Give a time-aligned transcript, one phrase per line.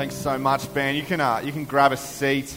[0.00, 0.94] Thanks so much, Ben.
[0.94, 2.56] You can, uh, you can grab a seat.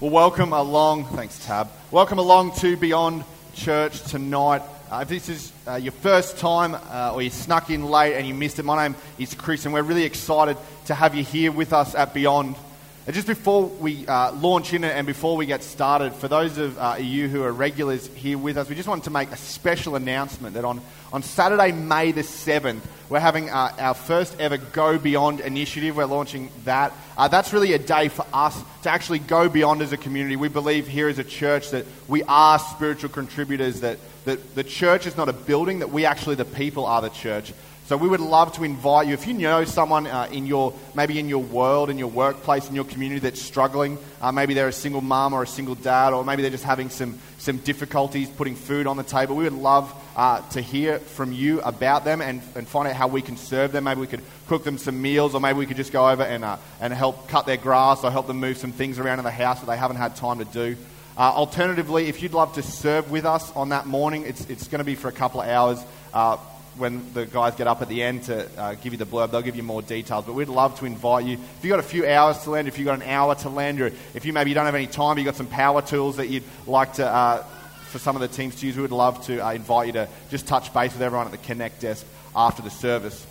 [0.00, 1.04] Well, welcome along.
[1.04, 1.68] Thanks, Tab.
[1.92, 3.22] Welcome along to Beyond
[3.54, 4.62] Church tonight.
[4.90, 8.26] Uh, if this is uh, your first time uh, or you snuck in late and
[8.26, 11.52] you missed it, my name is Chris, and we're really excited to have you here
[11.52, 12.56] with us at Beyond.
[13.08, 16.78] And just before we uh, launch in and before we get started, for those of
[16.78, 19.96] uh, you who are regulars here with us, we just wanted to make a special
[19.96, 24.98] announcement that on, on Saturday, May the 7th, we're having uh, our first ever Go
[24.98, 25.96] Beyond initiative.
[25.96, 26.92] We're launching that.
[27.16, 30.36] Uh, that's really a day for us to actually go beyond as a community.
[30.36, 35.06] We believe here as a church that we are spiritual contributors, that, that the church
[35.06, 37.54] is not a building, that we actually, the people, are the church.
[37.88, 39.14] So we would love to invite you.
[39.14, 42.74] If you know someone uh, in your, maybe in your world, in your workplace, in
[42.74, 46.22] your community that's struggling, uh, maybe they're a single mom or a single dad, or
[46.22, 49.90] maybe they're just having some, some difficulties putting food on the table, we would love
[50.16, 53.72] uh, to hear from you about them and, and find out how we can serve
[53.72, 53.84] them.
[53.84, 56.44] Maybe we could cook them some meals, or maybe we could just go over and,
[56.44, 59.30] uh, and help cut their grass or help them move some things around in the
[59.30, 60.76] house that they haven't had time to do.
[61.16, 64.80] Uh, alternatively, if you'd love to serve with us on that morning, it's, it's going
[64.80, 65.82] to be for a couple of hours.
[66.78, 69.42] When the guys get up at the end to uh, give you the blurb, they'll
[69.42, 70.24] give you more details.
[70.24, 71.34] But we'd love to invite you.
[71.34, 73.80] If you've got a few hours to land, if you've got an hour to land,
[73.80, 76.44] or if you maybe don't have any time, you've got some power tools that you'd
[76.66, 77.42] like to, uh,
[77.88, 80.08] for some of the teams to use, we would love to uh, invite you to
[80.30, 83.26] just touch base with everyone at the Connect desk after the service.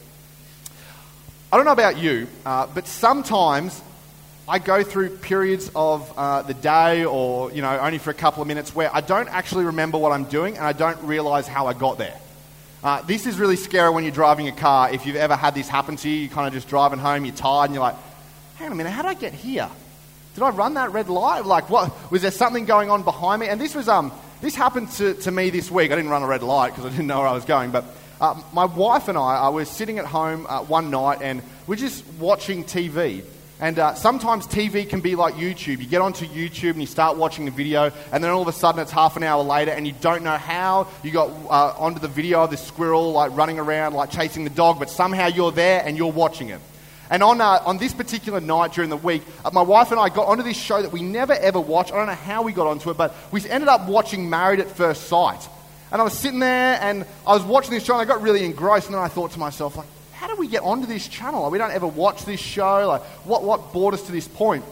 [1.52, 3.82] I don't know about you, uh, but sometimes
[4.50, 8.42] I go through periods of uh, the day or, you know, only for a couple
[8.42, 11.68] of minutes where I don't actually remember what I'm doing and I don't realize how
[11.68, 12.18] I got there.
[12.84, 14.92] Uh, this is really scary when you're driving a car.
[14.92, 17.36] If you've ever had this happen to you, you're kind of just driving home, you're
[17.36, 17.96] tired, and you're like,
[18.56, 19.70] hang on a minute, how did I get here?
[20.36, 21.46] Did I run that red light?
[21.46, 22.12] Like, what?
[22.12, 23.48] Was there something going on behind me?
[23.48, 24.12] And this was, um,
[24.42, 25.92] this happened to, to me this week.
[25.92, 27.72] I didn't run a red light because I didn't know where I was going.
[27.72, 27.86] But
[28.22, 31.76] uh, my wife and I, I were sitting at home uh, one night and we're
[31.76, 33.24] just watching TV.
[33.60, 35.80] And uh, sometimes TV can be like YouTube.
[35.80, 38.54] You get onto YouTube and you start watching a video, and then all of a
[38.54, 42.00] sudden it's half an hour later, and you don't know how you got uh, onto
[42.00, 45.52] the video of this squirrel like running around, like chasing the dog, but somehow you're
[45.52, 46.62] there and you're watching it.
[47.10, 50.10] And on, uh, on this particular night during the week, uh, my wife and I
[50.10, 51.92] got onto this show that we never ever watched.
[51.92, 54.70] I don't know how we got onto it, but we ended up watching Married at
[54.70, 55.48] First Sight.
[55.92, 58.46] And I was sitting there and I was watching this show, and I got really
[58.46, 59.88] engrossed, and then I thought to myself, like,
[60.18, 61.50] how did we get onto this channel?
[61.52, 62.88] We don't ever watch this show.
[62.88, 64.66] Like, what, what brought us to this point?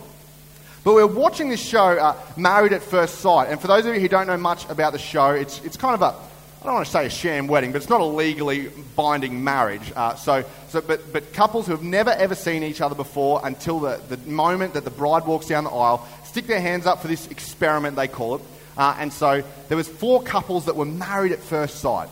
[0.84, 3.50] But we're watching this show, uh, Married at First Sight.
[3.50, 5.94] And for those of you who don't know much about the show, it's, it's kind
[5.94, 8.70] of a, I don't want to say a sham wedding, but it's not a legally
[8.96, 9.94] binding marriage.
[9.96, 13.80] Uh, so, so, but, but couples who have never ever seen each other before until
[13.80, 17.08] the, the moment that the bride walks down the aisle stick their hands up for
[17.08, 18.42] this experiment, they call it.
[18.76, 22.10] Uh, and so there was four couples that were married at first sight.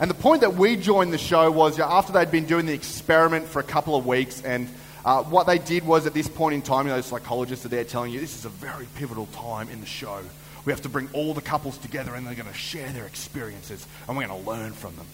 [0.00, 3.46] And the point that we joined the show was after they'd been doing the experiment
[3.46, 4.66] for a couple of weeks, and
[5.04, 7.68] uh, what they did was at this point in time, you know, the psychologists are
[7.68, 10.20] there telling you this is a very pivotal time in the show.
[10.64, 13.86] We have to bring all the couples together and they're going to share their experiences
[14.08, 15.06] and we're going to learn from them.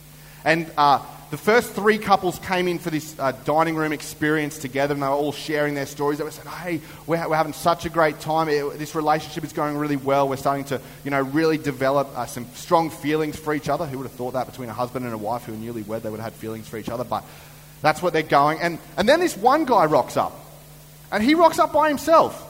[0.47, 4.95] And uh, the first three couples came in for this uh, dining room experience together,
[4.95, 6.19] and they were all sharing their stories.
[6.19, 8.49] They were saying, "Hey, we're, ha- we're having such a great time.
[8.49, 10.29] It, this relationship is going really well.
[10.29, 13.87] We're starting to, you know, really develop uh, some strong feelings for each other.
[13.87, 16.11] Who would have thought that between a husband and a wife who are newlywed, they
[16.11, 17.03] would have had feelings for each other?
[17.03, 17.25] But
[17.83, 18.61] that's what they're going.
[18.61, 20.33] And and then this one guy rocks up,
[21.11, 22.45] and he rocks up by himself.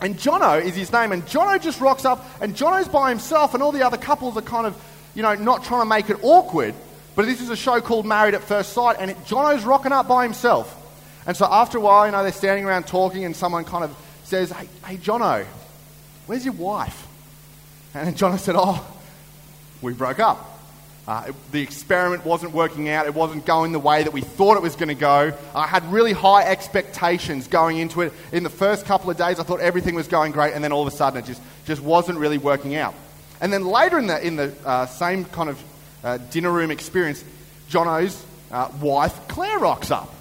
[0.00, 3.62] And Jono is his name, and Jono just rocks up, and Jono's by himself, and
[3.62, 4.76] all the other couples are kind of,
[5.14, 6.74] you know, not trying to make it awkward.
[7.14, 10.08] But this is a show called Married at First Sight, and it, Jono's rocking up
[10.08, 10.78] by himself.
[11.26, 13.96] And so after a while, you know, they're standing around talking, and someone kind of
[14.24, 15.44] says, Hey, hey Jono,
[16.26, 17.06] where's your wife?
[17.94, 18.84] And Jono said, Oh,
[19.82, 20.48] we broke up.
[21.06, 23.06] Uh, it, the experiment wasn't working out.
[23.06, 25.36] It wasn't going the way that we thought it was going to go.
[25.54, 28.12] I had really high expectations going into it.
[28.30, 30.86] In the first couple of days, I thought everything was going great, and then all
[30.86, 32.94] of a sudden, it just, just wasn't really working out.
[33.40, 35.60] And then later in the, in the uh, same kind of
[36.04, 37.24] uh, dinner room experience,
[37.70, 40.12] Jono's uh, wife, Claire, rocks up.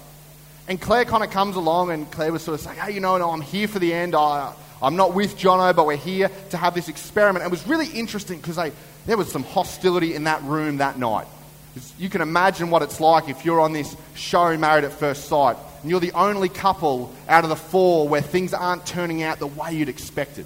[0.68, 3.18] And Claire kind of comes along, and Claire was sort of saying, Hey, you know,
[3.18, 4.16] no, I'm here for the end.
[4.16, 7.44] I, I'm not with Jono, but we're here to have this experiment.
[7.44, 8.58] And it was really interesting because
[9.06, 11.28] there was some hostility in that room that night.
[11.98, 15.56] You can imagine what it's like if you're on this show, Married at First Sight,
[15.82, 19.48] and you're the only couple out of the four where things aren't turning out the
[19.48, 20.46] way you'd expected.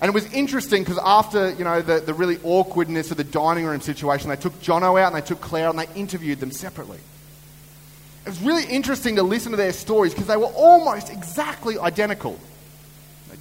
[0.00, 3.64] And it was interesting because after, you know, the, the really awkwardness of the dining
[3.64, 6.98] room situation, they took Jono out and they took Claire and they interviewed them separately.
[8.24, 12.38] It was really interesting to listen to their stories because they were almost exactly identical.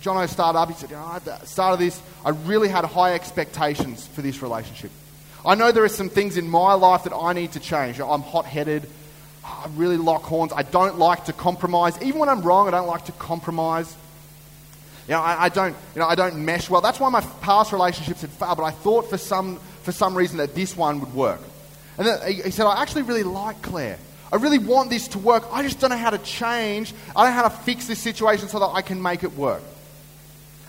[0.01, 3.13] Jono started up, he said, know, at the start of this, I really had high
[3.13, 4.91] expectations for this relationship.
[5.45, 7.99] I know there are some things in my life that I need to change.
[7.99, 8.87] I'm hot headed,
[9.45, 10.51] oh, I really lock horns.
[10.53, 12.01] I don't like to compromise.
[12.01, 13.95] Even when I'm wrong, I don't like to compromise.
[15.07, 16.81] You know, I, I, don't, you know, I don't mesh well.
[16.81, 20.37] That's why my past relationships had failed, but I thought for some, for some reason
[20.37, 21.39] that this one would work.
[21.97, 23.97] And then he said, I actually really like Claire.
[24.31, 25.45] I really want this to work.
[25.51, 26.93] I just don't know how to change.
[27.15, 29.63] I don't know how to fix this situation so that I can make it work.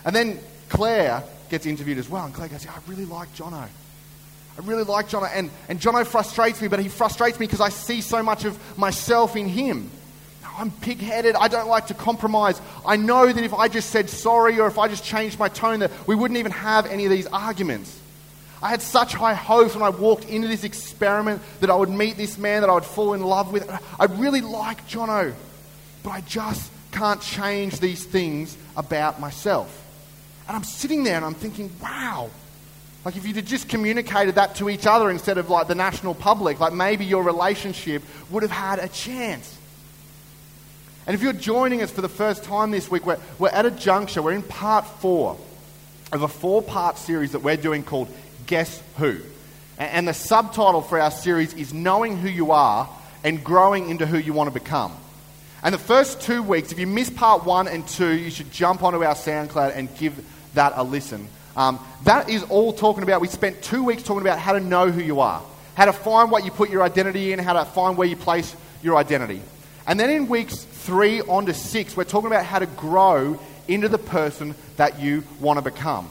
[0.05, 0.39] And then
[0.69, 2.23] Claire gets interviewed as well.
[2.23, 3.67] And Claire goes, yeah, I really like Jono.
[4.59, 5.29] I really like Jono.
[5.33, 8.57] And, and Jono frustrates me, but he frustrates me because I see so much of
[8.77, 9.91] myself in him.
[10.59, 11.35] I'm pig headed.
[11.35, 12.61] I don't like to compromise.
[12.85, 15.79] I know that if I just said sorry or if I just changed my tone,
[15.79, 17.97] that we wouldn't even have any of these arguments.
[18.61, 22.17] I had such high hopes when I walked into this experiment that I would meet
[22.17, 23.69] this man that I would fall in love with.
[23.97, 25.33] I really like Jono,
[26.03, 29.73] but I just can't change these things about myself.
[30.47, 32.29] And I'm sitting there and I'm thinking, wow,
[33.05, 36.59] like if you'd just communicated that to each other instead of like the national public,
[36.59, 39.58] like maybe your relationship would have had a chance.
[41.09, 43.71] And if you're joining us for the first time this week, we're, we're at a
[43.71, 44.21] juncture.
[44.21, 45.39] We're in part four
[46.11, 48.09] of a four part series that we're doing called
[48.45, 49.17] Guess Who?
[49.79, 52.87] And the subtitle for our series is Knowing Who You Are
[53.23, 54.95] and Growing into Who You Want to Become.
[55.63, 58.83] And the first two weeks, if you missed part one and two, you should jump
[58.83, 60.23] onto our SoundCloud and give
[60.53, 61.27] that a listen.
[61.57, 63.19] Um, that is all talking about.
[63.19, 65.41] We spent two weeks talking about how to know who you are,
[65.73, 68.55] how to find what you put your identity in, how to find where you place
[68.83, 69.41] your identity.
[69.89, 73.89] And then in weeks three on to six, we're talking about how to grow into
[73.89, 76.07] the person that you want to become.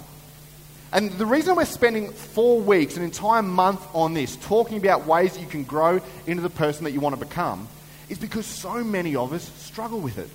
[0.93, 5.35] And the reason we're spending four weeks, an entire month on this, talking about ways
[5.35, 7.69] that you can grow into the person that you want to become,
[8.09, 10.29] is because so many of us struggle with it.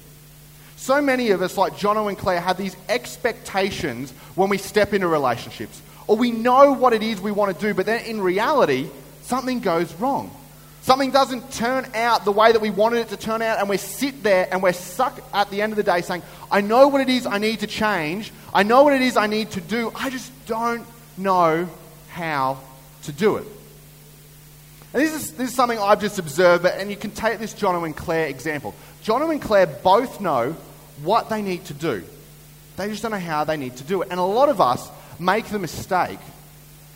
[0.78, 5.10] So many of us, like Jono and Claire, have these expectations when we step into
[5.10, 5.82] relationships.
[6.08, 8.90] Or we know what it is we want to do, but then in reality,
[9.24, 10.32] something goes wrong.
[10.84, 13.78] Something doesn't turn out the way that we wanted it to turn out, and we
[13.78, 17.00] sit there and we're stuck at the end of the day saying, I know what
[17.00, 18.34] it is I need to change.
[18.54, 19.94] I know what it is I need to do.
[19.96, 20.86] I just don't
[21.18, 21.70] know
[22.10, 22.60] how
[23.04, 23.48] to do it.
[24.92, 27.86] And this is, this is something I've just observed, and you can take this Jono
[27.86, 28.76] and Claire example.
[29.06, 30.54] Jono and Claire both know
[31.02, 32.04] what they need to do,
[32.76, 34.10] they just don't know how they need to do it.
[34.12, 36.20] And a lot of us make the mistake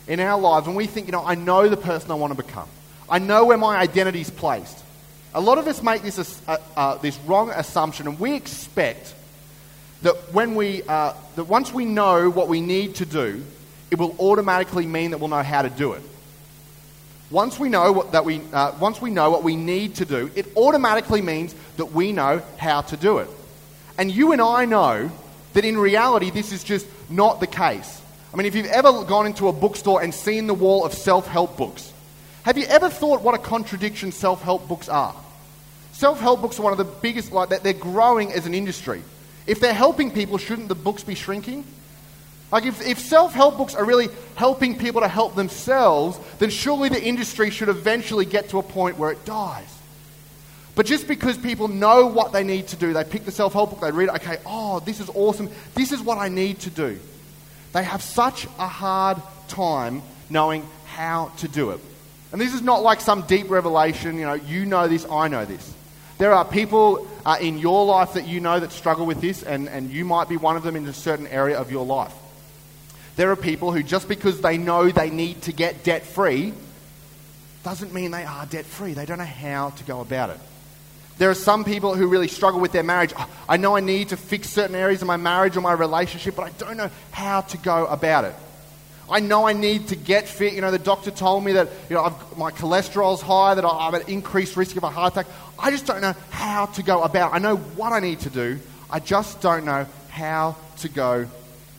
[0.06, 2.42] in our lives when we think, you know, I know the person I want to
[2.42, 2.68] become.
[3.10, 4.78] I know where my identity is placed.
[5.34, 9.14] A lot of us make this, uh, uh, this wrong assumption, and we expect
[10.02, 13.44] that, when we, uh, that once we know what we need to do,
[13.90, 16.02] it will automatically mean that we'll know how to do it.
[17.30, 20.30] Once we know what, that we, uh, once we know what we need to do,
[20.34, 23.28] it automatically means that we know how to do it.
[23.98, 25.10] And you and I know
[25.52, 28.00] that in reality, this is just not the case.
[28.32, 31.26] I mean, if you've ever gone into a bookstore and seen the wall of self
[31.26, 31.92] help books,
[32.44, 35.14] have you ever thought what a contradiction self help books are?
[35.92, 39.02] Self help books are one of the biggest, like that, they're growing as an industry.
[39.46, 41.64] If they're helping people, shouldn't the books be shrinking?
[42.50, 46.88] Like, if, if self help books are really helping people to help themselves, then surely
[46.88, 49.74] the industry should eventually get to a point where it dies.
[50.74, 53.70] But just because people know what they need to do, they pick the self help
[53.70, 56.70] book, they read it, okay, oh, this is awesome, this is what I need to
[56.70, 56.98] do.
[57.72, 61.80] They have such a hard time knowing how to do it.
[62.32, 65.44] And this is not like some deep revelation, you know, you know this, I know
[65.44, 65.74] this.
[66.18, 69.68] There are people uh, in your life that you know that struggle with this, and,
[69.68, 72.12] and you might be one of them in a certain area of your life.
[73.16, 76.52] There are people who, just because they know they need to get debt free,
[77.62, 78.94] doesn't mean they are debt free.
[78.94, 80.40] They don't know how to go about it.
[81.18, 83.12] There are some people who really struggle with their marriage.
[83.16, 86.36] Oh, I know I need to fix certain areas of my marriage or my relationship,
[86.36, 88.34] but I don't know how to go about it.
[89.10, 90.52] I know I need to get fit.
[90.52, 93.94] You know, the doctor told me that you know, I've, my cholesterol's high, that I'm
[93.94, 95.26] at increased risk of a heart attack.
[95.58, 97.36] I just don't know how to go about it.
[97.36, 98.58] I know what I need to do.
[98.90, 101.26] I just don't know how to go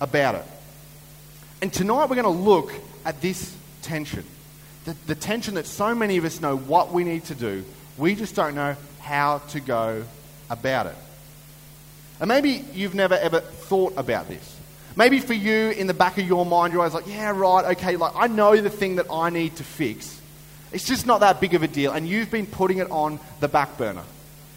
[0.02, 0.46] about it.
[1.62, 2.72] And tonight we're going to look
[3.06, 4.24] at this tension.
[4.86, 7.64] The, the tension that so many of us know what we need to do,
[7.98, 10.04] we just don't know how to go
[10.50, 10.96] about it.
[12.20, 14.59] And maybe you've never ever thought about this.
[15.00, 17.96] Maybe for you, in the back of your mind, you're always like, yeah, right, okay,
[17.96, 20.20] like I know the thing that I need to fix.
[20.74, 23.48] It's just not that big of a deal, and you've been putting it on the
[23.48, 24.04] back burner.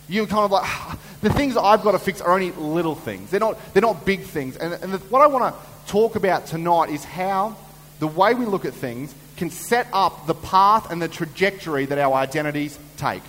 [0.09, 3.31] You're kind of like, ah, the things I've got to fix are only little things.
[3.31, 4.57] They're not, they're not big things.
[4.57, 7.57] And, and the, what I want to talk about tonight is how
[8.01, 11.99] the way we look at things can set up the path and the trajectory that
[11.99, 13.23] our identities take.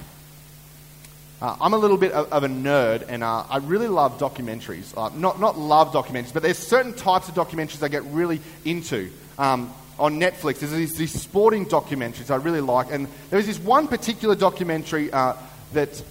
[1.42, 4.94] Uh, I'm a little bit of, of a nerd, and uh, I really love documentaries.
[4.96, 9.12] Uh, not, not love documentaries, but there's certain types of documentaries I get really into.
[9.38, 13.60] Um, on Netflix, there's these, these, sporting documentaries I really like, and there was this
[13.60, 15.34] one particular documentary uh,
[15.74, 16.02] that,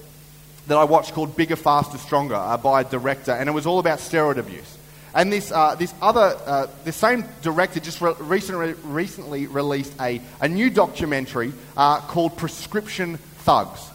[0.69, 3.79] that I watched called Bigger, Faster, Stronger uh, by a director, and it was all
[3.79, 4.79] about steroid abuse.
[5.14, 10.21] And this, uh, this other, uh, the same director just re- recently, recently released a,
[10.41, 13.91] a new documentary uh, called Prescription Thugs.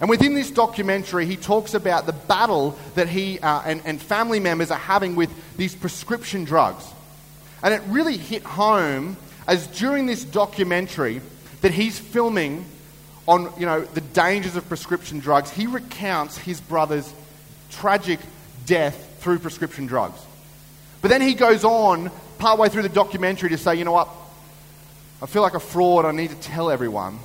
[0.00, 4.40] And within this documentary, he talks about the battle that he uh, and, and family
[4.40, 6.84] members are having with these prescription drugs.
[7.62, 11.20] And it really hit home as during this documentary
[11.60, 12.64] that he's filming
[13.26, 17.12] on you know, the dangers of prescription drugs, he recounts his brother's
[17.70, 18.18] tragic
[18.64, 20.18] death through prescription drugs.
[21.02, 24.08] But then he goes on, partway through the documentary, to say, you know what?
[25.20, 26.06] I feel like a fraud.
[26.06, 27.18] I need to tell everyone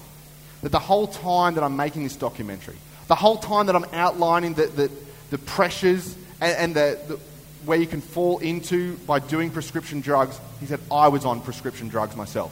[0.65, 2.74] that the whole time that I'm making this documentary,
[3.07, 4.91] the whole time that I'm outlining the, the,
[5.29, 7.19] the pressures and, and the, the,
[7.65, 11.88] where you can fall into by doing prescription drugs, he said, I was on prescription
[11.88, 12.51] drugs myself.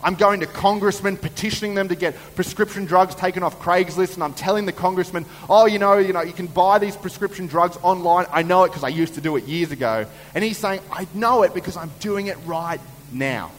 [0.00, 4.34] I'm going to congressmen, petitioning them to get prescription drugs taken off Craigslist, and I'm
[4.34, 8.26] telling the congressman, oh, you know, you know, you can buy these prescription drugs online.
[8.30, 10.06] I know it because I used to do it years ago.
[10.36, 12.80] And he's saying, I know it because I'm doing it right
[13.10, 13.50] now.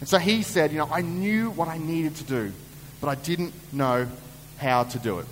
[0.00, 2.52] And so he said, you know, I knew what I needed to do,
[3.00, 4.08] but I didn't know
[4.58, 5.26] how to do it.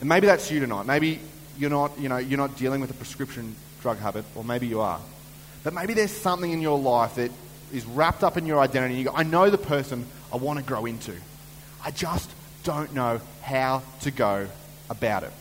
[0.00, 0.84] And maybe that's you tonight.
[0.84, 1.20] Maybe
[1.56, 4.80] you're not, you know, you're not dealing with a prescription drug habit, or maybe you
[4.80, 5.00] are.
[5.64, 7.30] But maybe there's something in your life that
[7.72, 8.94] is wrapped up in your identity.
[8.96, 11.14] You go, I know the person I want to grow into.
[11.84, 12.30] I just
[12.64, 14.48] don't know how to go
[14.90, 15.32] about it.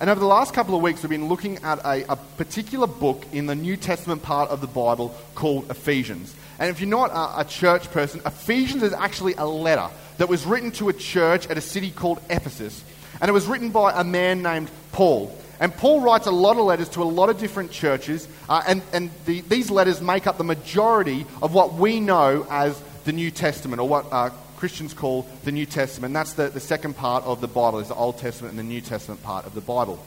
[0.00, 3.24] And over the last couple of weeks, we've been looking at a, a, particular book
[3.32, 6.34] in the New Testament part of the Bible called Ephesians.
[6.58, 10.46] And if you're not a, a church person, Ephesians is actually a letter that was
[10.46, 12.84] written to a church at a city called Ephesus.
[13.20, 15.36] And it was written by a man named Paul.
[15.60, 18.82] And Paul writes a lot of letters to a lot of different churches, uh, and,
[18.92, 23.30] and the, these letters make up the majority of what we know as the New
[23.30, 26.14] Testament, or what uh, Christians call the New Testament.
[26.14, 28.80] That's the, the second part of the Bible, is the Old Testament and the New
[28.80, 30.04] Testament part of the Bible.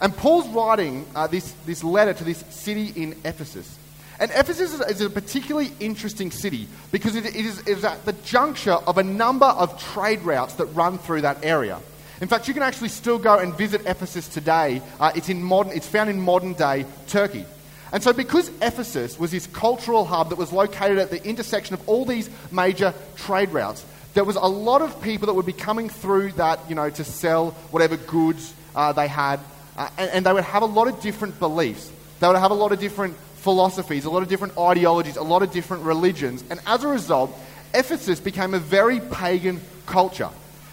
[0.00, 3.78] And Paul's writing uh, this, this letter to this city in Ephesus.
[4.18, 8.12] And Ephesus is, a particularly interesting city because it, it, is, it is at the
[8.12, 11.80] juncture of a number of trade routes that run through that area.
[12.20, 14.80] In fact, you can actually still go and visit Ephesus today.
[15.00, 17.44] Uh, it's, in modern, it's found in modern day Turkey.
[17.92, 21.86] And so, because Ephesus was this cultural hub that was located at the intersection of
[21.88, 23.84] all these major trade routes,
[24.14, 27.04] there was a lot of people that would be coming through that, you know, to
[27.04, 29.40] sell whatever goods uh, they had.
[29.76, 31.90] Uh, and, and they would have a lot of different beliefs.
[32.20, 35.42] They would have a lot of different philosophies, a lot of different ideologies, a lot
[35.42, 36.44] of different religions.
[36.50, 37.36] And as a result,
[37.74, 40.30] Ephesus became a very pagan culture.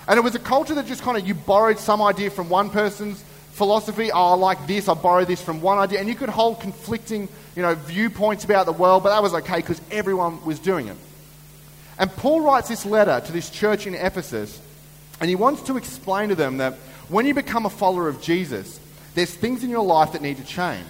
[0.07, 2.69] And it was a culture that just kind of, you borrowed some idea from one
[2.69, 3.23] person's
[3.59, 4.09] philosophy.
[4.11, 5.99] Oh, I like this, I borrow this from one idea.
[5.99, 9.57] And you could hold conflicting, you know, viewpoints about the world, but that was okay
[9.57, 10.95] because everyone was doing it.
[11.99, 14.59] And Paul writes this letter to this church in Ephesus,
[15.19, 16.75] and he wants to explain to them that
[17.09, 18.79] when you become a follower of Jesus,
[19.13, 20.87] there's things in your life that need to change.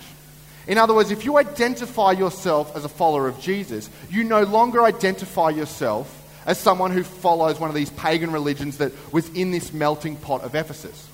[0.68, 4.84] In other words, if you identify yourself as a follower of Jesus, you no longer
[4.84, 9.74] identify yourself as someone who follows one of these pagan religions that was in this
[9.74, 11.09] melting pot of Ephesus.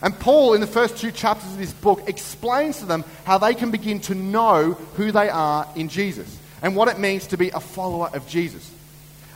[0.00, 3.54] And Paul, in the first two chapters of this book, explains to them how they
[3.54, 7.50] can begin to know who they are in Jesus and what it means to be
[7.50, 8.70] a follower of Jesus.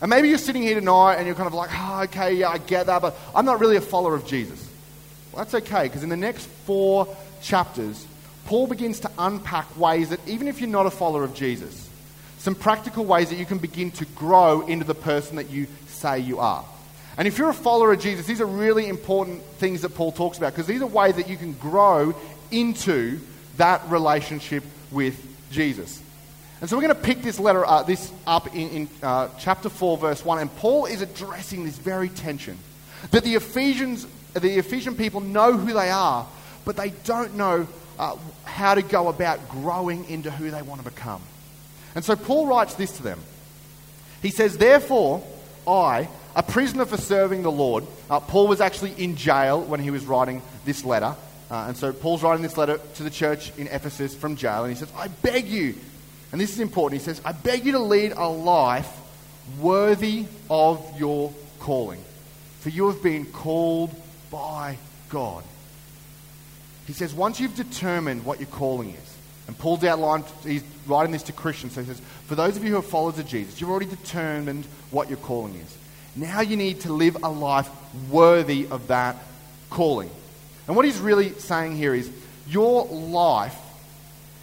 [0.01, 2.59] And maybe you're sitting here tonight and you're kind of like, oh, okay, yeah, I
[2.59, 4.69] get that, but I'm not really a follower of Jesus.
[5.33, 7.09] Well, that's okay, because in the next four
[7.41, 8.07] chapters,
[8.47, 11.89] Paul begins to unpack ways that even if you're not a follower of Jesus,
[12.39, 16.19] some practical ways that you can begin to grow into the person that you say
[16.19, 16.65] you are.
[17.17, 20.39] And if you're a follower of Jesus, these are really important things that Paul talks
[20.39, 22.15] about because these are ways that you can grow
[22.51, 23.21] into
[23.59, 26.03] that relationship with Jesus.
[26.61, 29.69] And so we're going to pick this letter, uh, this up in, in uh, chapter
[29.69, 30.39] 4, verse 1.
[30.39, 32.57] And Paul is addressing this very tension
[33.11, 36.27] that the Ephesians, the Ephesian people know who they are,
[36.65, 37.67] but they don't know
[37.99, 41.21] uh, how to go about growing into who they want to become.
[41.95, 43.21] And so Paul writes this to them.
[44.23, 45.23] He says, Therefore,
[45.67, 49.91] I, a prisoner for serving the Lord, uh, Paul was actually in jail when he
[49.91, 51.15] was writing this letter.
[51.51, 54.65] Uh, and so Paul's writing this letter to the church in Ephesus from jail.
[54.65, 55.75] And he says, I beg you,
[56.31, 58.91] and this is important, he says, I beg you to lead a life
[59.61, 62.03] worthy of your calling.
[62.61, 63.95] For you have been called
[64.31, 64.79] by
[65.11, 65.45] God.
[66.87, 71.25] He says, once you've determined what your calling is, and Paul's outlined, he's writing this
[71.25, 73.71] to Christians, so he says, For those of you who are followers of Jesus, you've
[73.71, 75.77] already determined what your calling is.
[76.15, 77.71] Now you need to live a life
[78.11, 79.17] worthy of that
[79.71, 80.11] calling.
[80.67, 82.11] And what he's really saying here is
[82.47, 83.57] your life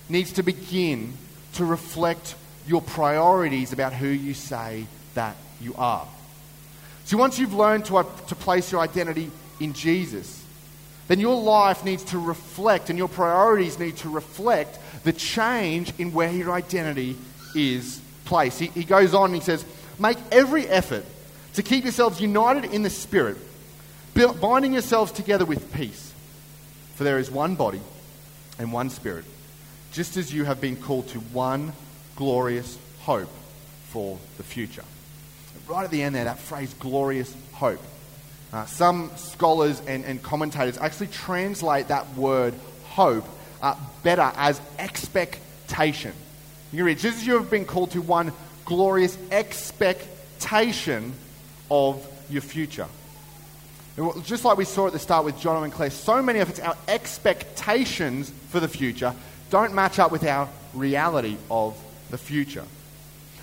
[0.10, 1.14] needs to begin
[1.54, 2.36] to reflect
[2.68, 6.08] your priorities about who you say that you are.
[7.06, 10.44] So once you've learned to, to place your identity in Jesus,
[11.08, 16.14] then your life needs to reflect and your priorities need to reflect the change in
[16.14, 17.16] where your identity
[17.56, 18.60] is placed.
[18.60, 19.66] He, he goes on and he says,
[19.98, 21.04] Make every effort
[21.54, 23.38] to keep yourselves united in the Spirit,
[24.42, 26.14] binding yourselves together with peace.
[26.96, 27.82] For there is one body
[28.58, 29.26] and one Spirit,
[29.92, 31.74] just as you have been called to one
[32.16, 33.30] glorious hope
[33.90, 34.84] for the future.
[35.68, 37.82] Right at the end there, that phrase, glorious hope.
[38.52, 43.26] Uh, some scholars and, and, commentators actually translate that word hope
[43.62, 46.12] uh, better as expectation.
[46.72, 48.34] You can read, just as you have been called to one
[48.66, 51.14] glorious expectation
[51.70, 52.88] of your future.
[54.24, 56.60] Just like we saw at the start with John and Claire, so many of us,
[56.60, 59.14] our expectations for the future
[59.50, 61.78] don't match up with our reality of
[62.10, 62.64] the future.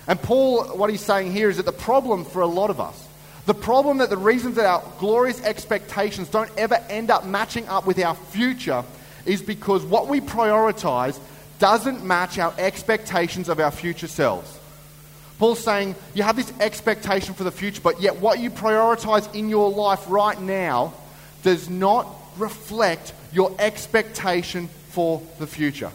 [0.07, 3.07] And Paul, what he's saying here is that the problem for a lot of us,
[3.45, 7.85] the problem that the reasons that our glorious expectations don't ever end up matching up
[7.85, 8.83] with our future
[9.25, 11.19] is because what we prioritize
[11.59, 14.56] doesn't match our expectations of our future selves.
[15.39, 19.49] Paul's saying you have this expectation for the future, but yet what you prioritize in
[19.49, 20.93] your life right now
[21.43, 25.91] does not reflect your expectation for the future.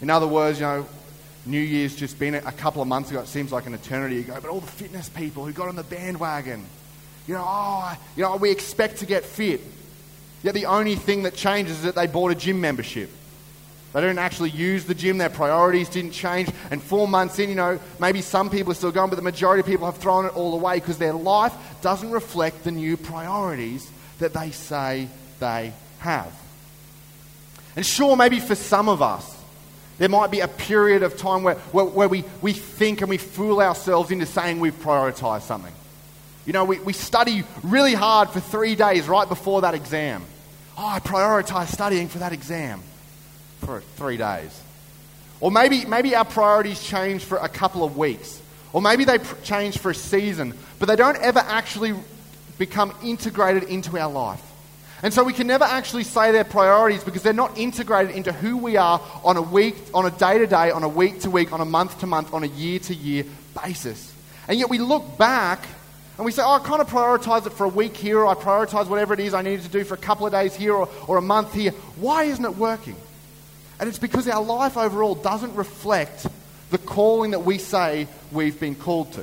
[0.00, 0.86] In other words, you know,
[1.44, 3.20] New Year's just been a couple of months ago.
[3.20, 4.38] It seems like an eternity ago.
[4.40, 6.64] But all the fitness people who got on the bandwagon,
[7.26, 9.60] you know, oh, you know, we expect to get fit.
[10.42, 13.10] Yet the only thing that changes is that they bought a gym membership.
[13.92, 15.18] They didn't actually use the gym.
[15.18, 16.48] Their priorities didn't change.
[16.70, 19.60] And four months in, you know, maybe some people are still going, but the majority
[19.60, 23.90] of people have thrown it all away because their life doesn't reflect the new priorities
[24.18, 25.08] that they say
[25.40, 26.32] they have.
[27.76, 29.28] And sure, maybe for some of us,
[29.98, 33.18] there might be a period of time where, where, where, we, we think and we
[33.18, 35.72] fool ourselves into saying we've prioritized something.
[36.46, 40.24] You know, we, we study really hard for three days right before that exam.
[40.78, 42.82] Oh, I prioritize studying for that exam
[43.64, 44.60] for three days.
[45.40, 48.40] Or maybe, maybe our priorities change for a couple of weeks.
[48.72, 51.94] Or maybe they pr- change for a season, but they don't ever actually
[52.58, 54.42] become integrated into our life.
[55.02, 58.56] And so we can never actually say their priorities because they're not integrated into who
[58.56, 61.52] we are on a week, on a day to day, on a week to week,
[61.52, 63.24] on a month to month, on a year to year
[63.60, 64.14] basis.
[64.46, 65.64] And yet we look back
[66.16, 68.34] and we say, oh, I kind of prioritize it for a week here, or I
[68.34, 70.88] prioritize whatever it is I needed to do for a couple of days here, or,
[71.08, 71.72] or a month here.
[71.96, 72.96] Why isn't it working?
[73.82, 76.28] And it's because our life overall doesn't reflect
[76.70, 79.22] the calling that we say we've been called to.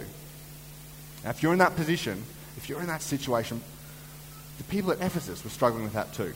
[1.23, 2.21] Now, if you're in that position,
[2.57, 3.61] if you're in that situation,
[4.57, 6.33] the people at Ephesus were struggling with that too.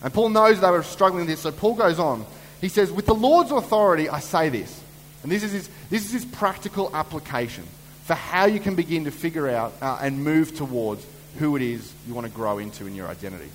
[0.00, 2.24] And Paul knows they were struggling with this, so Paul goes on.
[2.60, 4.80] He says, With the Lord's authority, I say this.
[5.24, 7.64] And this is his, this is his practical application
[8.04, 11.04] for how you can begin to figure out uh, and move towards
[11.40, 13.50] who it is you want to grow into in your identity.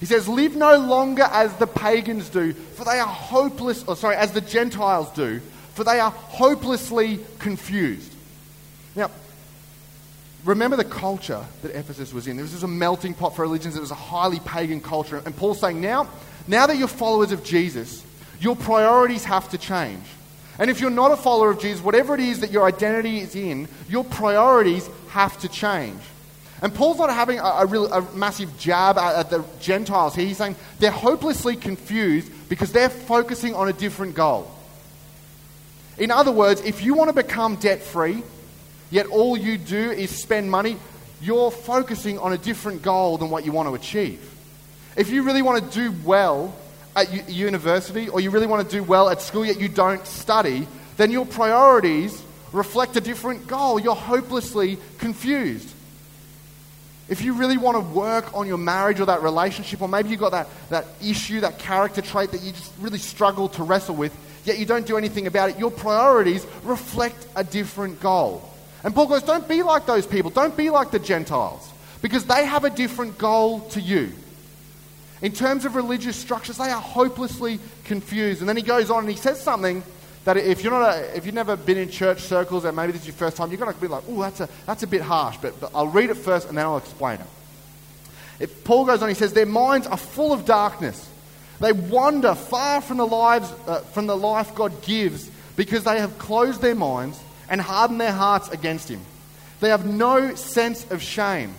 [0.00, 4.16] He says, Live no longer as the pagans do, for they are hopeless, or sorry,
[4.16, 5.40] as the Gentiles do,
[5.74, 8.12] for they are hopelessly confused.
[8.94, 9.10] Now,
[10.44, 12.36] remember the culture that Ephesus was in.
[12.36, 13.76] This was a melting pot for religions.
[13.76, 15.22] It was a highly pagan culture.
[15.24, 16.08] And Paul's saying, now,
[16.46, 18.04] now that you're followers of Jesus,
[18.40, 20.04] your priorities have to change.
[20.58, 23.34] And if you're not a follower of Jesus, whatever it is that your identity is
[23.34, 26.00] in, your priorities have to change.
[26.62, 30.26] And Paul's not having a, a, real, a massive jab at, at the Gentiles here.
[30.26, 34.50] He's saying they're hopelessly confused because they're focusing on a different goal.
[35.98, 38.22] In other words, if you want to become debt free,
[38.90, 40.76] yet all you do is spend money,
[41.20, 44.20] you're focusing on a different goal than what you want to achieve.
[44.96, 46.54] If you really want to do well
[46.94, 50.06] at u- university or you really want to do well at school yet you don't
[50.06, 50.66] study,
[50.96, 53.78] then your priorities reflect a different goal.
[53.78, 55.72] You're hopelessly confused.
[57.08, 60.20] If you really want to work on your marriage or that relationship, or maybe you've
[60.20, 64.12] got that, that issue, that character trait that you just really struggle to wrestle with,
[64.44, 68.52] yet you don't do anything about it, your priorities reflect a different goal.
[68.82, 70.30] And Paul goes, Don't be like those people.
[70.30, 71.68] Don't be like the Gentiles.
[72.02, 74.12] Because they have a different goal to you.
[75.22, 78.40] In terms of religious structures, they are hopelessly confused.
[78.40, 79.82] And then he goes on and he says something
[80.26, 83.02] that if you're not a, if you've never been in church circles and maybe this
[83.02, 85.00] is your first time, you're going to be like, oh, that's a, that's a bit
[85.00, 85.36] harsh.
[85.40, 87.26] But, but I'll read it first and then I'll explain it.
[88.40, 91.08] If Paul goes on, he says, their minds are full of darkness.
[91.60, 96.18] They wander far from the lives, uh, from the life God gives because they have
[96.18, 99.02] closed their minds and hardened their hearts against him.
[99.60, 101.54] They have no sense of shame.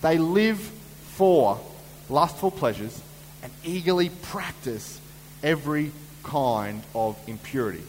[0.00, 1.60] They live for
[2.08, 2.98] lustful pleasures
[3.42, 4.98] and eagerly practice
[5.42, 5.92] every
[6.24, 7.82] kind of impurity.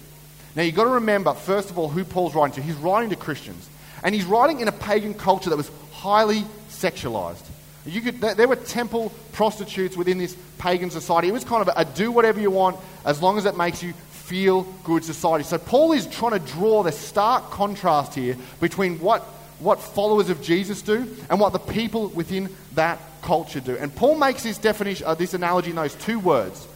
[0.56, 2.62] Now you've got to remember, first of all, who Paul's writing to.
[2.62, 3.68] He's writing to Christians.
[4.04, 7.44] And he's writing in a pagan culture that was highly sexualized.
[7.86, 11.28] You could, there were temple prostitutes within this pagan society.
[11.28, 13.94] It was kind of a do whatever you want as long as it makes you
[14.12, 15.44] feel good society.
[15.44, 19.22] So Paul is trying to draw the stark contrast here between what,
[19.60, 23.78] what followers of Jesus do and what the people within that culture do.
[23.78, 26.68] And Paul makes this definition, uh, this analogy in those two words.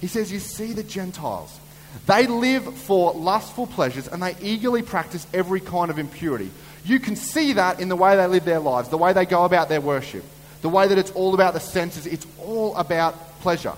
[0.00, 1.58] He says, You see the Gentiles.
[2.06, 6.50] They live for lustful pleasures and they eagerly practice every kind of impurity.
[6.84, 9.44] You can see that in the way they live their lives, the way they go
[9.44, 10.24] about their worship,
[10.62, 13.74] the way that it's all about the senses, it's all about pleasure.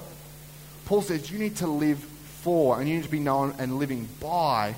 [0.86, 4.08] Paul says you need to live for and you need to be known and living
[4.20, 4.74] by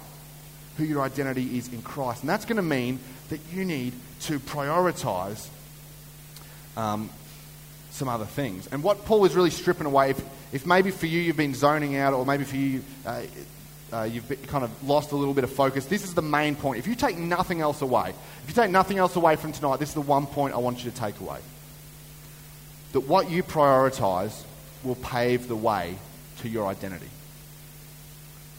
[0.76, 2.22] who your identity is in Christ.
[2.22, 5.48] And that's going to mean that you need to prioritize
[6.76, 7.10] um,
[7.92, 8.66] some other things.
[8.72, 11.96] And what Paul is really stripping away, if, if maybe for you you've been zoning
[11.96, 13.22] out, or maybe for you uh,
[13.92, 16.56] uh, you've been, kind of lost a little bit of focus, this is the main
[16.56, 16.78] point.
[16.78, 19.90] If you take nothing else away, if you take nothing else away from tonight, this
[19.90, 21.38] is the one point I want you to take away.
[22.92, 24.42] That what you prioritize
[24.82, 25.96] will pave the way
[26.38, 27.08] to your identity.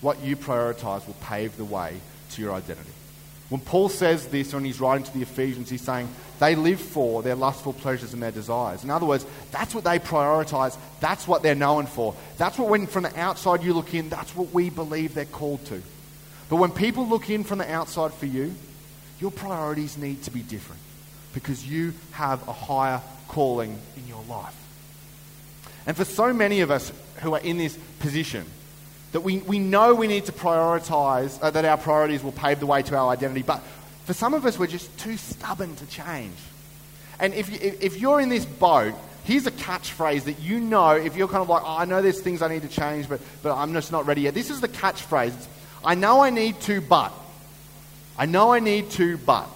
[0.02, 2.00] What you prioritize will pave the way
[2.32, 2.92] to your identity.
[3.54, 7.22] When Paul says this when he's writing to the Ephesians, he's saying they live for
[7.22, 8.84] their lustful pleasures and their desires.
[8.84, 10.76] In other words, that's what they prioritize.
[11.00, 12.16] That's what they're known for.
[12.40, 15.64] That's what, when from the outside you look in, that's what we believe they're called
[15.66, 15.84] to.
[16.50, 18.56] But when people look in from the outside for you,
[19.20, 20.82] your priorities need to be different
[21.36, 24.56] because you have a higher calling in your life.
[25.86, 28.48] And for so many of us who are in this position,
[29.14, 32.66] that we, we know we need to prioritize, uh, that our priorities will pave the
[32.66, 33.44] way to our identity.
[33.44, 33.62] But
[34.06, 36.36] for some of us, we're just too stubborn to change.
[37.20, 41.16] And if, you, if you're in this boat, here's a catchphrase that you know if
[41.16, 43.56] you're kind of like, oh, I know there's things I need to change, but, but
[43.56, 44.34] I'm just not ready yet.
[44.34, 45.48] This is the catchphrase.
[45.86, 47.14] I know I need to, but.
[48.18, 49.48] I know I need to, but.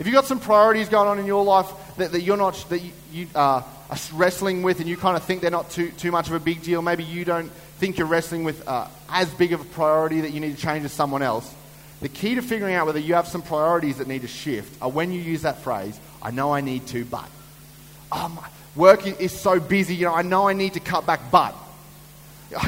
[0.00, 2.80] If you've got some priorities going on in your life that, that you're not, that
[2.80, 6.10] you, you uh, are wrestling with and you kind of think they're not too, too
[6.10, 9.52] much of a big deal, maybe you don't think you're wrestling with uh, as big
[9.52, 11.52] of a priority that you need to change as someone else,
[12.00, 14.90] the key to figuring out whether you have some priorities that need to shift are
[14.90, 17.28] when you use that phrase, I know I need to, but.
[18.12, 21.54] My work is so busy, you know, I know I need to cut back, but.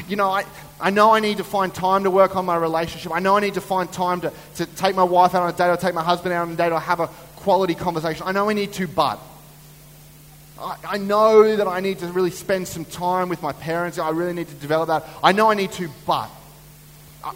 [0.09, 0.45] You know, I,
[0.81, 3.13] I know I need to find time to work on my relationship.
[3.13, 5.57] I know I need to find time to, to take my wife out on a
[5.57, 8.25] date or take my husband out on a date or have a quality conversation.
[8.27, 9.21] I know I need to, but.
[10.59, 13.99] I, I know that I need to really spend some time with my parents.
[13.99, 15.07] I really need to develop that.
[15.23, 16.31] I know I need to, but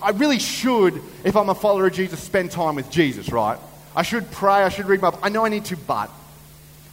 [0.03, 3.59] I really should, if I'm a follower of Jesus, spend time with Jesus, right?
[3.95, 4.63] I should pray.
[4.63, 5.17] I should read my.
[5.23, 6.11] I know I need to, but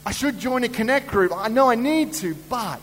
[0.05, 1.31] I should join a connect group.
[1.35, 2.81] I know I need to, but.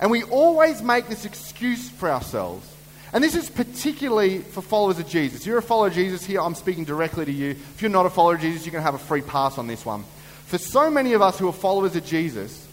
[0.00, 2.70] And we always make this excuse for ourselves.
[3.12, 5.46] And this is particularly for followers of Jesus.
[5.46, 7.50] You're a follower of Jesus here, I'm speaking directly to you.
[7.50, 9.68] If you're not a follower of Jesus, you're going to have a free pass on
[9.68, 10.04] this one.
[10.54, 12.68] For so many of us who are followers of Jesus,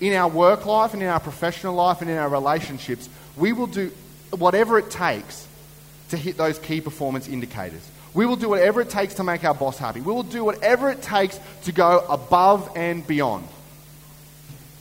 [0.00, 3.66] in our work life and in our professional life and in our relationships, we will
[3.66, 3.90] do
[4.30, 5.48] whatever it takes
[6.10, 7.84] to hit those key performance indicators.
[8.14, 10.00] We will do whatever it takes to make our boss happy.
[10.00, 13.48] We will do whatever it takes to go above and beyond.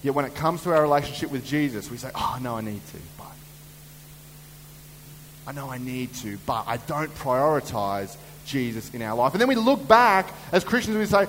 [0.03, 2.81] Yet when it comes to our relationship with Jesus, we say, Oh, no, I need
[2.91, 2.97] to.
[5.47, 9.34] I know I need to, but I don't prioritize Jesus in our life.
[9.34, 11.25] And then we look back as Christians and we say,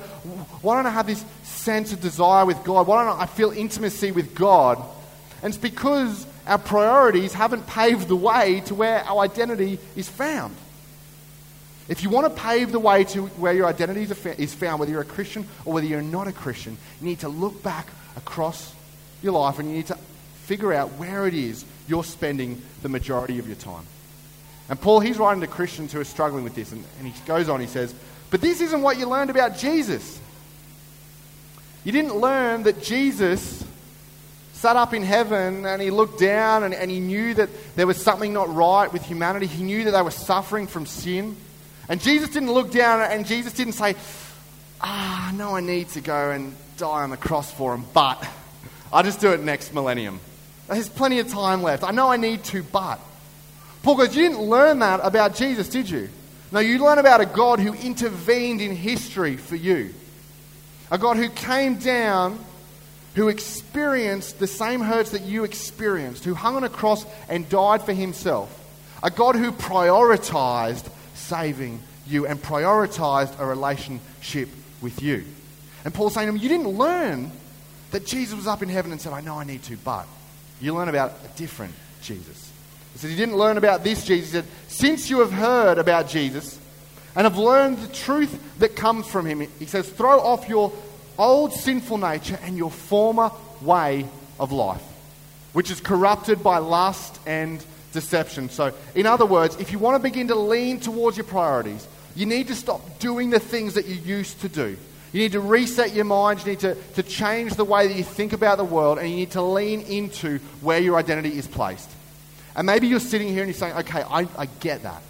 [0.62, 2.86] why don't I have this sense of desire with God?
[2.86, 4.82] Why don't I feel intimacy with God?
[5.42, 10.54] And it's because our priorities haven't paved the way to where our identity is found.
[11.88, 15.02] If you want to pave the way to where your identity is found, whether you're
[15.02, 18.74] a Christian or whether you're not a Christian, you need to look back across
[19.22, 19.98] your life and you need to
[20.44, 23.84] figure out where it is you're spending the majority of your time.
[24.68, 27.48] And Paul, he's writing to Christians who are struggling with this, and, and he goes
[27.48, 27.94] on, he says,
[28.30, 30.20] But this isn't what you learned about Jesus.
[31.84, 33.64] You didn't learn that Jesus
[34.54, 38.02] sat up in heaven and he looked down and, and he knew that there was
[38.02, 39.46] something not right with humanity.
[39.46, 41.36] He knew that they were suffering from sin.
[41.88, 43.94] And Jesus didn't look down and Jesus didn't say,
[44.80, 48.26] Ah, no, I need to go and die on the cross for him, but
[48.92, 50.20] I'll just do it next millennium.
[50.68, 51.84] There's plenty of time left.
[51.84, 52.98] I know I need to, but.
[53.86, 56.08] Paul goes, You didn't learn that about Jesus, did you?
[56.50, 59.94] No, you learn about a God who intervened in history for you.
[60.90, 62.44] A God who came down,
[63.14, 67.80] who experienced the same hurts that you experienced, who hung on a cross and died
[67.84, 68.50] for himself.
[69.04, 74.48] A God who prioritized saving you and prioritized a relationship
[74.82, 75.24] with you.
[75.84, 77.30] And Paul's saying to him, You didn't learn
[77.92, 80.08] that Jesus was up in heaven and said, I know I need to, but
[80.60, 82.45] you learn about a different Jesus.
[82.96, 84.30] He said, You didn't learn about this Jesus.
[84.30, 86.58] He said, Since you have heard about Jesus
[87.14, 89.40] and have learned the truth that comes from him.
[89.58, 90.72] He says, throw off your
[91.18, 93.30] old sinful nature and your former
[93.60, 94.06] way
[94.38, 94.82] of life,
[95.52, 98.48] which is corrupted by lust and deception.
[98.48, 102.24] So, in other words, if you want to begin to lean towards your priorities, you
[102.24, 104.76] need to stop doing the things that you used to do.
[105.12, 106.40] You need to reset your mind.
[106.40, 109.16] You need to, to change the way that you think about the world, and you
[109.16, 111.90] need to lean into where your identity is placed.
[112.56, 115.02] And maybe you're sitting here and you're saying, okay, I, I get that.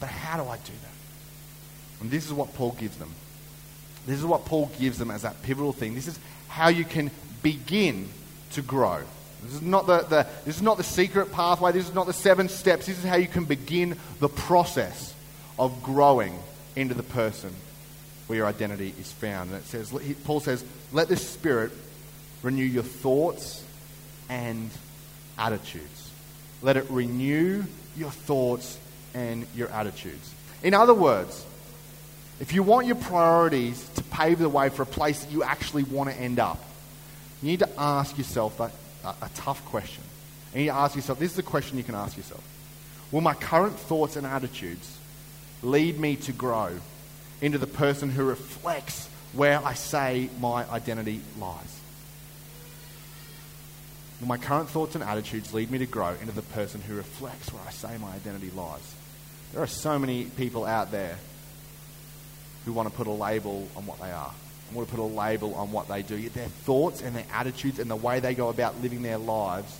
[0.00, 2.00] But how do I do that?
[2.00, 3.10] And this is what Paul gives them.
[4.06, 5.94] This is what Paul gives them as that pivotal thing.
[5.94, 7.10] This is how you can
[7.42, 8.08] begin
[8.52, 9.02] to grow.
[9.42, 11.72] This is not the, the, this is not the secret pathway.
[11.72, 12.86] This is not the seven steps.
[12.86, 15.14] This is how you can begin the process
[15.58, 16.38] of growing
[16.74, 17.54] into the person
[18.26, 19.50] where your identity is found.
[19.50, 19.92] And it says,
[20.24, 21.72] Paul says, let the Spirit
[22.42, 23.62] renew your thoughts
[24.28, 24.70] and
[25.38, 25.95] attitudes.
[26.66, 27.62] Let it renew
[27.96, 28.76] your thoughts
[29.14, 30.34] and your attitudes.
[30.64, 31.46] In other words,
[32.40, 35.84] if you want your priorities to pave the way for a place that you actually
[35.84, 36.58] want to end up,
[37.40, 38.72] you need to ask yourself a,
[39.04, 40.02] a, a tough question.
[40.56, 42.42] You ask yourself this is a question you can ask yourself
[43.12, 44.98] Will my current thoughts and attitudes
[45.62, 46.70] lead me to grow
[47.40, 51.75] into the person who reflects where I say my identity lies?
[54.20, 57.52] Will my current thoughts and attitudes lead me to grow into the person who reflects
[57.52, 58.94] where I say my identity lies?
[59.52, 61.18] There are so many people out there
[62.64, 64.32] who want to put a label on what they are
[64.68, 66.16] and want to put a label on what they do.
[66.16, 69.78] Yet their thoughts and their attitudes and the way they go about living their lives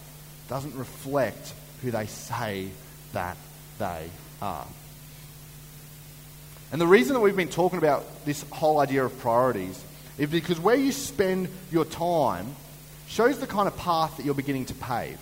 [0.49, 2.69] doesn't reflect who they say
[3.13, 3.37] that
[3.79, 4.09] they
[4.41, 4.67] are.
[6.73, 9.83] And the reason that we've been talking about this whole idea of priorities
[10.19, 12.55] is because where you spend your time
[13.07, 15.19] shows the kind of path that you're beginning to pave.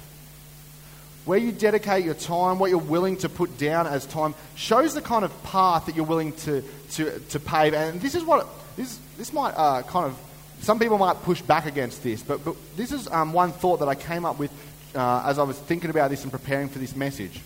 [1.24, 5.00] Where you dedicate your time, what you're willing to put down as time, shows the
[5.00, 7.74] kind of path that you're willing to, to, to pave.
[7.74, 10.18] And this is what, this, this might uh, kind of,
[10.60, 13.88] some people might push back against this, but, but this is um, one thought that
[13.88, 14.50] I came up with
[14.94, 17.40] uh, as I was thinking about this and preparing for this message.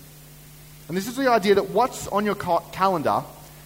[0.89, 3.23] And this is the idea that what's on your ca- calendar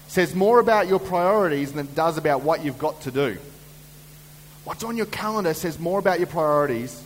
[0.08, 3.38] says more about your priorities than it does about what you've got to do.
[4.64, 7.02] What's on your calendar says more about your priorities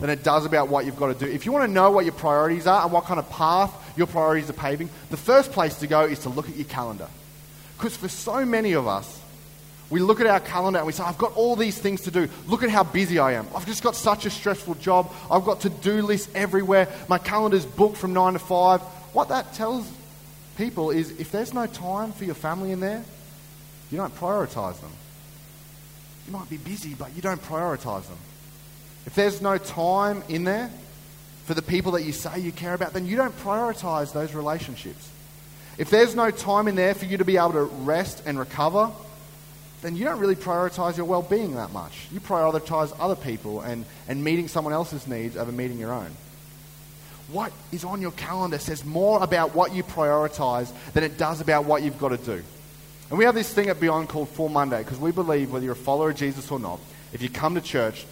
[0.00, 1.30] than it does about what you've got to do.
[1.30, 4.06] If you want to know what your priorities are and what kind of path your
[4.06, 7.08] priorities are paving, the first place to go is to look at your calendar.
[7.76, 9.20] Because for so many of us,
[9.90, 12.28] we look at our calendar and we say, I've got all these things to do.
[12.46, 13.46] Look at how busy I am.
[13.54, 15.12] I've just got such a stressful job.
[15.30, 16.88] I've got to do lists everywhere.
[17.08, 18.80] My calendar's booked from 9 to 5.
[19.12, 19.90] What that tells
[20.56, 23.04] people is if there's no time for your family in there,
[23.90, 24.92] you don't prioritize them.
[26.30, 28.18] You might be busy, but you don't prioritize them.
[29.04, 30.70] If there's no time in there
[31.44, 35.10] for the people that you say you care about, then you don't prioritize those relationships.
[35.76, 38.92] If there's no time in there for you to be able to rest and recover,
[39.82, 42.06] then you don't really prioritize your well being that much.
[42.12, 46.12] You prioritize other people and, and meeting someone else's needs over meeting your own.
[47.32, 51.64] What is on your calendar says more about what you prioritize than it does about
[51.64, 52.44] what you've got to do.
[53.10, 55.74] And we have this thing at Beyond called Full Monday because we believe whether you're
[55.74, 56.80] a follower of Jesus or not,
[57.12, 58.06] if you come to church,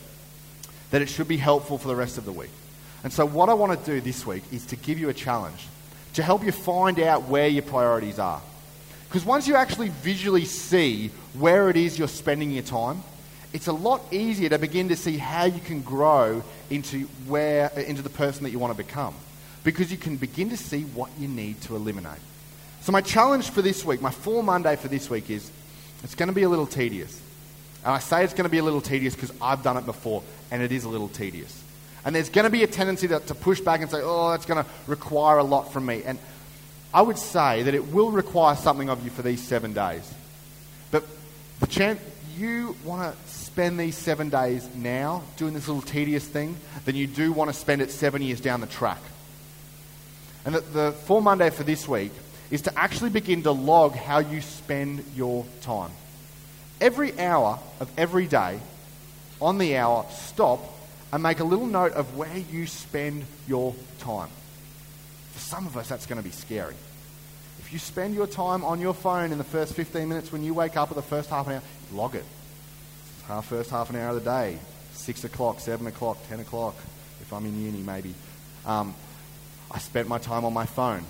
[0.91, 2.51] that it should be helpful for the rest of the week.
[3.05, 5.67] And so, what I want to do this week is to give you a challenge
[6.15, 8.43] to help you find out where your priorities are.
[9.09, 13.03] Because once you actually visually see where it is you're spending your time,
[13.53, 18.03] it's a lot easier to begin to see how you can grow into, where, into
[18.03, 19.15] the person that you want to become.
[19.65, 22.19] Because you can begin to see what you need to eliminate.
[22.81, 25.51] So, my challenge for this week, my full Monday for this week is
[26.05, 27.21] it's going to be a little tedious.
[27.85, 30.23] And I say it's going to be a little tedious because I've done it before
[30.51, 31.63] and it is a little tedious.
[32.05, 34.47] And there's going to be a tendency to, to push back and say, oh, that's
[34.47, 36.03] going to require a lot from me.
[36.05, 36.19] And
[36.93, 40.11] I would say that it will require something of you for these seven days.
[40.91, 41.05] But
[41.61, 42.01] the chance
[42.37, 47.07] you want to spend these seven days now doing this little tedious thing than you
[47.07, 49.01] do want to spend it seven years down the track.
[50.45, 52.13] And the, the full Monday for this week
[52.51, 55.91] is to actually begin to log how you spend your time.
[56.81, 58.61] Every hour of every day,
[59.41, 60.61] on the hour, stop
[61.13, 64.29] and make a little note of where you spend your time.
[65.33, 66.75] For some of us, that's going to be scary.
[67.59, 70.55] If you spend your time on your phone in the first 15 minutes when you
[70.55, 72.25] wake up or the first half an hour, log it.
[73.27, 74.59] Half first half an hour of the day,
[74.95, 76.75] 6 o'clock, 7 o'clock, 10 o'clock,
[77.21, 78.15] if I'm in uni maybe.
[78.65, 78.95] Um,
[79.71, 81.05] I spent my time on my phone.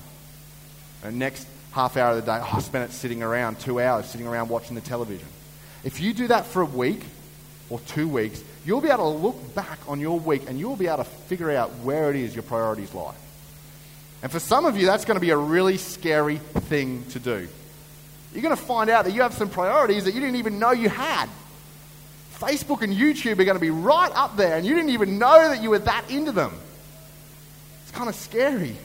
[1.04, 4.26] And next half hour of the day, I spent it sitting around, two hours sitting
[4.26, 5.28] around watching the television.
[5.84, 7.02] If you do that for a week
[7.70, 10.86] or two weeks, you'll be able to look back on your week and you'll be
[10.86, 13.14] able to figure out where it is your priorities lie.
[14.22, 17.48] And for some of you, that's going to be a really scary thing to do.
[18.32, 20.72] you're going to find out that you have some priorities that you didn't even know
[20.72, 21.28] you had.
[22.38, 25.48] Facebook and YouTube are going to be right up there, and you didn't even know
[25.48, 26.52] that you were that into them.
[27.82, 28.76] It's kind of scary.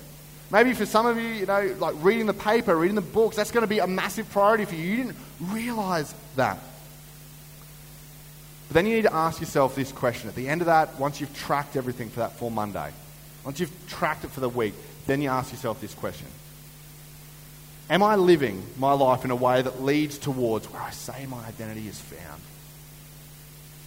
[0.53, 3.49] Maybe for some of you, you know, like reading the paper, reading the books, that's
[3.49, 4.83] going to be a massive priority for you.
[4.83, 6.59] You didn't realize that.
[8.67, 10.29] But then you need to ask yourself this question.
[10.29, 12.91] At the end of that, once you've tracked everything for that full Monday,
[13.43, 14.75] once you've tracked it for the week,
[15.07, 16.27] then you ask yourself this question
[17.89, 21.43] Am I living my life in a way that leads towards where I say my
[21.47, 22.41] identity is found?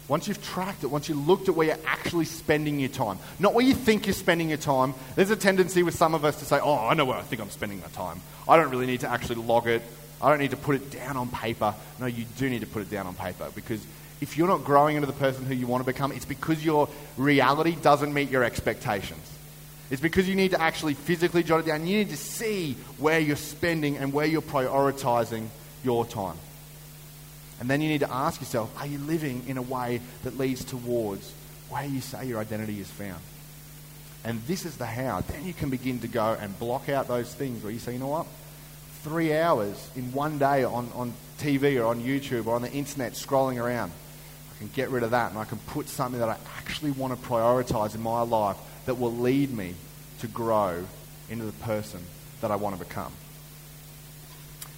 [0.08, 3.54] Once you've tracked it, once you've looked at where you're actually spending your time, not
[3.54, 6.44] where you think you're spending your time, there's a tendency with some of us to
[6.44, 8.20] say, Oh, I know where I think I'm spending my time.
[8.48, 9.82] I don't really need to actually log it.
[10.22, 11.74] I don't need to put it down on paper.
[11.98, 13.84] No, you do need to put it down on paper because
[14.20, 16.88] if you're not growing into the person who you want to become, it's because your
[17.16, 19.32] reality doesn't meet your expectations.
[19.90, 21.86] It's because you need to actually physically jot it down.
[21.86, 25.48] You need to see where you're spending and where you're prioritizing
[25.84, 26.36] your time.
[27.60, 30.64] And then you need to ask yourself are you living in a way that leads
[30.64, 31.32] towards
[31.68, 33.20] where you say your identity is found?
[34.24, 35.20] And this is the how.
[35.20, 37.98] Then you can begin to go and block out those things where you say, you
[37.98, 38.26] know what?
[39.02, 43.12] Three hours in one day on, on TV or on YouTube or on the internet
[43.12, 43.92] scrolling around.
[44.54, 47.18] I can get rid of that and I can put something that I actually want
[47.18, 49.74] to prioritize in my life that will lead me
[50.20, 50.84] to grow
[51.30, 52.00] into the person
[52.40, 53.12] that I want to become.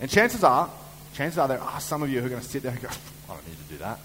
[0.00, 0.70] And chances are,
[1.18, 2.88] chances are there are some of you who are going to sit there and go,
[3.28, 3.98] I don't need to do that.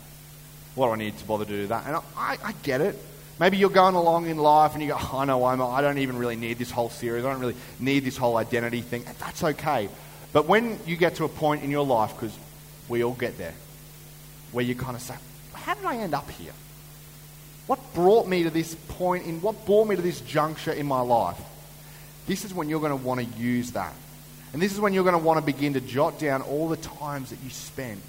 [0.73, 1.85] What do I need to bother to do that?
[1.85, 2.99] And I, I get it.
[3.39, 5.99] Maybe you're going along in life and you go, oh, I know I'm, I don't
[5.99, 7.23] even really need this whole series.
[7.23, 9.03] I don't really need this whole identity thing.
[9.05, 9.89] And that's okay.
[10.33, 12.35] But when you get to a point in your life, because
[12.89, 13.53] we all get there,
[14.51, 15.13] where you kind of say,
[15.53, 16.53] how did I end up here?
[17.67, 21.01] What brought me to this point in what brought me to this juncture in my
[21.01, 21.39] life?
[22.25, 23.93] This is when you're going to want to use that.
[24.53, 26.77] And this is when you're going to want to begin to jot down all the
[26.77, 27.99] times that you spent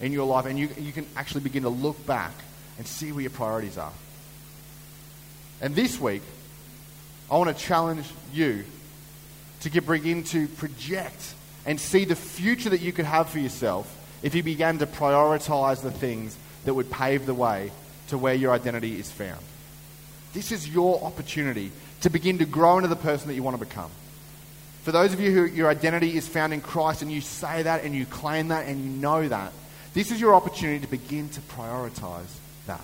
[0.00, 2.34] in your life and you, you can actually begin to look back
[2.76, 3.92] and see where your priorities are.
[5.60, 6.22] And this week,
[7.30, 8.64] I want to challenge you
[9.60, 11.34] to get, begin to project
[11.64, 15.82] and see the future that you could have for yourself if you began to prioritize
[15.82, 17.70] the things that would pave the way
[18.08, 19.40] to where your identity is found.
[20.32, 23.64] This is your opportunity to begin to grow into the person that you want to
[23.64, 23.90] become.
[24.82, 27.84] For those of you who your identity is found in Christ and you say that
[27.84, 29.52] and you claim that and you know that,
[29.94, 32.26] this is your opportunity to begin to prioritize
[32.66, 32.80] that.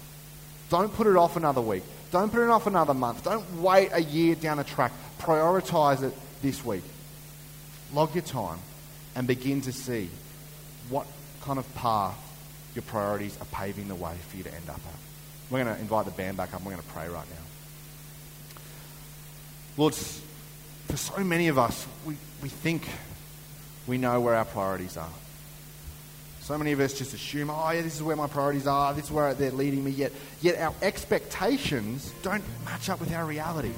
[0.70, 1.82] Don't put it off another week.
[2.10, 3.24] Don't put it off another month.
[3.24, 4.92] Don't wait a year down the track.
[5.18, 6.84] Prioritize it this week.
[7.92, 8.58] Log your time
[9.16, 10.08] and begin to see
[10.90, 11.06] what
[11.42, 12.16] kind of path
[12.74, 15.00] your priorities are paving the way for you to end up at.
[15.50, 16.62] We're going to invite the band back up.
[16.62, 18.62] We're going to pray right now.
[19.76, 19.94] Lord,
[20.88, 22.88] for so many of us, we, we think
[23.86, 25.08] we know where our priorities are.
[26.40, 29.04] So many of us just assume, oh, yeah, this is where my priorities are, this
[29.04, 33.72] is where they're leading me, yet, yet our expectations don't match up with our reality.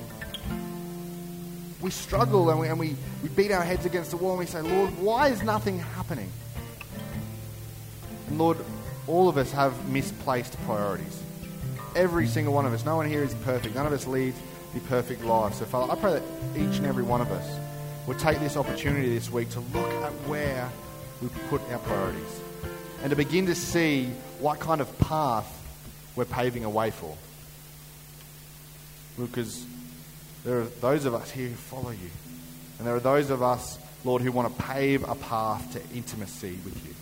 [1.81, 4.46] We struggle and, we, and we, we beat our heads against the wall and we
[4.46, 6.31] say, Lord, why is nothing happening?
[8.29, 8.59] And Lord,
[9.09, 11.20] all of us have misplaced priorities.
[11.96, 12.85] Every single one of us.
[12.85, 13.75] No one here is perfect.
[13.75, 14.35] None of us lead
[14.74, 15.59] the perfect lives.
[15.59, 16.22] So, Father, I pray that
[16.56, 17.59] each and every one of us
[18.06, 20.70] will take this opportunity this week to look at where
[21.20, 22.40] we put our priorities
[23.02, 24.06] and to begin to see
[24.38, 25.46] what kind of path
[26.16, 27.16] we're paving a way for.
[29.18, 29.64] Because
[30.44, 32.11] there are those of us here who follow you.
[32.78, 36.59] And there are those of us, Lord, who want to pave a path to intimacy
[36.64, 36.94] with you,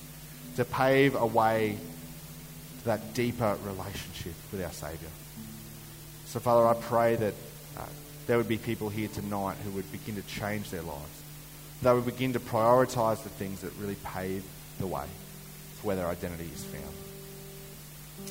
[0.57, 1.79] to pave a way
[2.81, 5.11] to that deeper relationship with our Saviour.
[6.27, 7.35] So, Father, I pray that
[7.77, 7.83] uh,
[8.27, 11.23] there would be people here tonight who would begin to change their lives.
[11.83, 14.45] They would begin to prioritise the things that really pave
[14.79, 15.07] the way
[15.77, 16.85] for where their identity is found.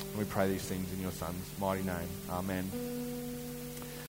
[0.09, 2.09] And we pray these things in your Son's mighty name.
[2.29, 3.26] Amen.